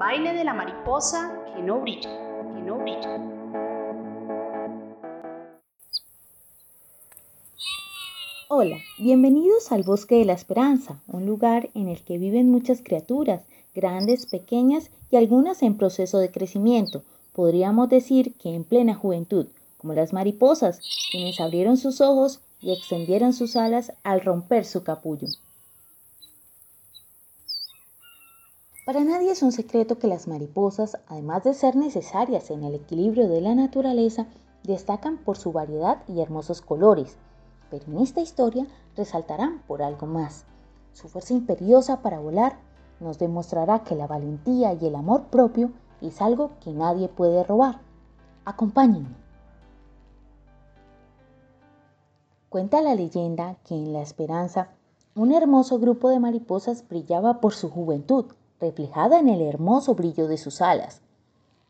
baile 0.00 0.32
de 0.32 0.44
la 0.44 0.54
mariposa 0.54 1.30
que 1.54 1.62
no 1.62 1.82
brilla, 1.82 2.08
que 2.08 2.62
no 2.62 2.78
brilla. 2.78 3.20
Hola, 8.48 8.78
bienvenidos 8.98 9.70
al 9.72 9.82
Bosque 9.82 10.14
de 10.14 10.24
la 10.24 10.32
Esperanza, 10.32 11.02
un 11.06 11.26
lugar 11.26 11.68
en 11.74 11.90
el 11.90 12.02
que 12.02 12.16
viven 12.16 12.50
muchas 12.50 12.80
criaturas, 12.80 13.42
grandes, 13.74 14.24
pequeñas 14.24 14.90
y 15.10 15.16
algunas 15.16 15.62
en 15.62 15.76
proceso 15.76 16.16
de 16.16 16.30
crecimiento. 16.30 17.02
Podríamos 17.34 17.90
decir 17.90 18.32
que 18.38 18.54
en 18.54 18.64
plena 18.64 18.94
juventud, 18.94 19.48
como 19.76 19.92
las 19.92 20.14
mariposas, 20.14 20.80
quienes 21.10 21.40
abrieron 21.40 21.76
sus 21.76 22.00
ojos 22.00 22.40
y 22.62 22.72
extendieron 22.72 23.34
sus 23.34 23.54
alas 23.54 23.92
al 24.02 24.22
romper 24.22 24.64
su 24.64 24.82
capullo. 24.82 25.28
Para 28.84 29.04
nadie 29.04 29.30
es 29.30 29.42
un 29.42 29.52
secreto 29.52 29.98
que 29.98 30.08
las 30.08 30.26
mariposas, 30.26 30.98
además 31.06 31.44
de 31.44 31.52
ser 31.54 31.76
necesarias 31.76 32.50
en 32.50 32.64
el 32.64 32.74
equilibrio 32.74 33.28
de 33.28 33.40
la 33.42 33.54
naturaleza, 33.54 34.26
destacan 34.62 35.18
por 35.18 35.36
su 35.36 35.52
variedad 35.52 36.02
y 36.08 36.20
hermosos 36.20 36.62
colores, 36.62 37.16
pero 37.70 37.84
en 37.86 37.98
esta 37.98 38.20
historia 38.20 38.66
resaltarán 38.96 39.62
por 39.66 39.82
algo 39.82 40.06
más. 40.06 40.44
Su 40.92 41.08
fuerza 41.08 41.34
imperiosa 41.34 42.00
para 42.00 42.18
volar 42.20 42.58
nos 43.00 43.18
demostrará 43.18 43.84
que 43.84 43.94
la 43.94 44.06
valentía 44.06 44.72
y 44.72 44.86
el 44.86 44.94
amor 44.94 45.24
propio 45.24 45.70
es 46.00 46.20
algo 46.22 46.52
que 46.60 46.72
nadie 46.72 47.08
puede 47.08 47.44
robar. 47.44 47.80
Acompáñenme. 48.46 49.14
Cuenta 52.48 52.80
la 52.80 52.94
leyenda 52.94 53.56
que 53.64 53.74
en 53.74 53.92
la 53.92 54.00
esperanza 54.00 54.70
un 55.14 55.32
hermoso 55.32 55.78
grupo 55.78 56.08
de 56.08 56.18
mariposas 56.18 56.88
brillaba 56.88 57.40
por 57.40 57.52
su 57.52 57.68
juventud, 57.70 58.26
reflejada 58.60 59.18
en 59.18 59.28
el 59.28 59.40
hermoso 59.42 59.94
brillo 59.94 60.28
de 60.28 60.38
sus 60.38 60.60
alas. 60.60 61.00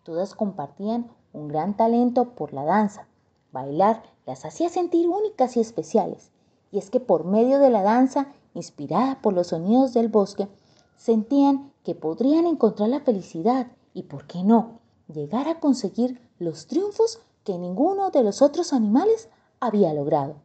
Todas 0.02 0.34
compartían 0.34 1.10
un 1.32 1.48
gran 1.48 1.76
talento 1.76 2.30
por 2.30 2.52
la 2.52 2.64
danza. 2.64 3.06
Bailar 3.52 4.02
las 4.26 4.44
hacía 4.44 4.68
sentir 4.68 5.08
únicas 5.08 5.56
y 5.56 5.60
especiales. 5.60 6.30
Y 6.72 6.78
es 6.78 6.90
que 6.90 7.00
por 7.00 7.24
medio 7.24 7.58
de 7.58 7.70
la 7.70 7.82
danza, 7.82 8.28
inspirada 8.54 9.20
por 9.22 9.34
los 9.34 9.48
sonidos 9.48 9.92
del 9.92 10.08
bosque, 10.08 10.48
sentían 10.96 11.72
que 11.84 11.94
podrían 11.94 12.46
encontrar 12.46 12.88
la 12.88 13.00
felicidad 13.00 13.68
y, 13.94 14.04
¿por 14.04 14.26
qué 14.26 14.42
no?, 14.42 14.80
llegar 15.12 15.48
a 15.48 15.58
conseguir 15.58 16.20
los 16.38 16.66
triunfos 16.66 17.20
que 17.44 17.58
ninguno 17.58 18.10
de 18.10 18.22
los 18.22 18.42
otros 18.42 18.72
animales 18.72 19.28
había 19.58 19.92
logrado. 19.92 20.36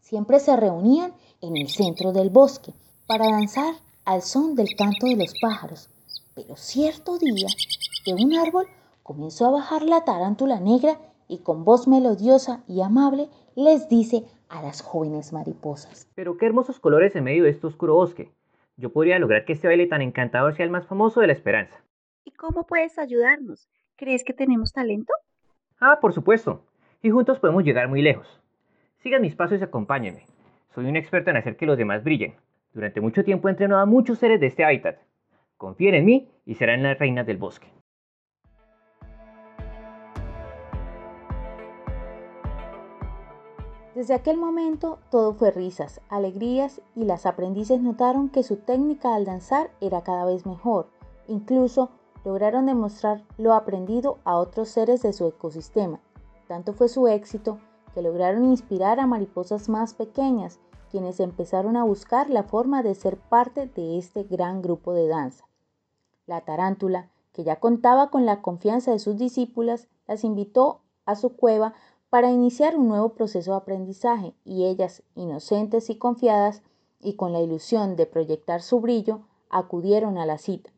Siempre 0.00 0.40
se 0.40 0.56
reunían 0.56 1.14
en 1.40 1.56
el 1.56 1.68
centro 1.68 2.12
del 2.12 2.30
bosque 2.30 2.72
para 3.06 3.30
danzar 3.30 3.74
al 4.06 4.22
son 4.22 4.54
del 4.54 4.68
canto 4.76 5.06
de 5.06 5.16
los 5.16 5.34
pájaros. 5.40 5.90
Pero 6.34 6.56
cierto 6.56 7.18
día, 7.18 7.48
de 8.06 8.14
un 8.14 8.34
árbol 8.34 8.66
comenzó 9.02 9.46
a 9.46 9.50
bajar 9.50 9.82
la 9.82 10.04
tarántula 10.04 10.58
negra 10.60 10.98
y 11.28 11.38
con 11.38 11.64
voz 11.64 11.86
melodiosa 11.86 12.62
y 12.66 12.80
amable 12.80 13.28
les 13.54 13.88
dice 13.88 14.24
a 14.48 14.62
las 14.62 14.80
jóvenes 14.80 15.32
mariposas. 15.34 16.08
Pero 16.14 16.38
qué 16.38 16.46
hermosos 16.46 16.80
colores 16.80 17.14
en 17.16 17.24
medio 17.24 17.44
de 17.44 17.50
este 17.50 17.66
oscuro 17.66 17.94
bosque 17.94 18.32
yo 18.76 18.92
podría 18.92 19.18
lograr 19.18 19.44
que 19.44 19.54
este 19.54 19.68
baile 19.68 19.86
tan 19.86 20.02
encantador 20.02 20.54
sea 20.54 20.64
el 20.64 20.70
más 20.70 20.86
famoso 20.86 21.20
de 21.20 21.28
la 21.28 21.32
esperanza. 21.32 21.74
¿Y 22.24 22.32
cómo 22.32 22.66
puedes 22.66 22.98
ayudarnos? 22.98 23.68
¿Crees 23.96 24.22
que 24.22 24.34
tenemos 24.34 24.72
talento? 24.72 25.12
Ah, 25.80 25.98
por 26.00 26.12
supuesto. 26.12 26.62
Y 27.02 27.10
juntos 27.10 27.38
podemos 27.38 27.64
llegar 27.64 27.88
muy 27.88 28.02
lejos. 28.02 28.28
Sigan 28.98 29.22
mis 29.22 29.34
pasos 29.34 29.60
y 29.60 29.64
acompáñenme. 29.64 30.26
Soy 30.74 30.86
un 30.86 30.96
experto 30.96 31.30
en 31.30 31.38
hacer 31.38 31.56
que 31.56 31.64
los 31.64 31.78
demás 31.78 32.04
brillen. 32.04 32.34
Durante 32.76 33.00
mucho 33.00 33.24
tiempo 33.24 33.48
he 33.48 33.52
entrenado 33.52 33.80
a 33.80 33.86
muchos 33.86 34.18
seres 34.18 34.38
de 34.38 34.48
este 34.48 34.62
hábitat. 34.62 34.98
Confíen 35.56 35.94
en 35.94 36.04
mí 36.04 36.28
y 36.44 36.56
serán 36.56 36.82
las 36.82 36.98
reinas 36.98 37.26
del 37.26 37.38
bosque. 37.38 37.72
Desde 43.94 44.12
aquel 44.12 44.36
momento 44.36 44.98
todo 45.10 45.32
fue 45.32 45.52
risas, 45.52 46.02
alegrías 46.10 46.82
y 46.94 47.04
las 47.04 47.24
aprendices 47.24 47.80
notaron 47.80 48.28
que 48.28 48.42
su 48.42 48.56
técnica 48.56 49.14
al 49.14 49.24
danzar 49.24 49.70
era 49.80 50.02
cada 50.02 50.26
vez 50.26 50.44
mejor. 50.44 50.90
Incluso 51.28 51.88
lograron 52.26 52.66
demostrar 52.66 53.22
lo 53.38 53.54
aprendido 53.54 54.18
a 54.24 54.36
otros 54.36 54.68
seres 54.68 55.00
de 55.00 55.14
su 55.14 55.26
ecosistema. 55.26 55.98
Tanto 56.46 56.74
fue 56.74 56.90
su 56.90 57.08
éxito 57.08 57.58
que 57.94 58.02
lograron 58.02 58.44
inspirar 58.44 59.00
a 59.00 59.06
mariposas 59.06 59.70
más 59.70 59.94
pequeñas, 59.94 60.60
quienes 60.90 61.20
empezaron 61.20 61.76
a 61.76 61.84
buscar 61.84 62.30
la 62.30 62.42
forma 62.42 62.82
de 62.82 62.94
ser 62.94 63.16
parte 63.16 63.66
de 63.66 63.98
este 63.98 64.24
gran 64.24 64.62
grupo 64.62 64.92
de 64.92 65.08
danza. 65.08 65.46
La 66.26 66.40
tarántula, 66.40 67.10
que 67.32 67.44
ya 67.44 67.60
contaba 67.60 68.10
con 68.10 68.26
la 68.26 68.42
confianza 68.42 68.92
de 68.92 68.98
sus 68.98 69.16
discípulas, 69.16 69.88
las 70.06 70.24
invitó 70.24 70.80
a 71.04 71.16
su 71.16 71.36
cueva 71.36 71.74
para 72.08 72.30
iniciar 72.30 72.76
un 72.76 72.88
nuevo 72.88 73.10
proceso 73.10 73.50
de 73.50 73.58
aprendizaje 73.58 74.34
y 74.44 74.64
ellas, 74.64 75.02
inocentes 75.14 75.90
y 75.90 75.98
confiadas, 75.98 76.62
y 77.00 77.14
con 77.14 77.32
la 77.32 77.40
ilusión 77.40 77.94
de 77.96 78.06
proyectar 78.06 78.62
su 78.62 78.80
brillo, 78.80 79.20
acudieron 79.50 80.16
a 80.18 80.26
la 80.26 80.38
cita. 80.38 80.70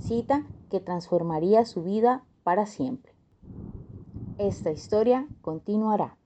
Cita 0.00 0.46
que 0.70 0.80
transformaría 0.80 1.64
su 1.64 1.82
vida 1.82 2.24
para 2.44 2.66
siempre. 2.66 3.12
Esta 4.36 4.70
historia 4.70 5.26
continuará. 5.40 6.17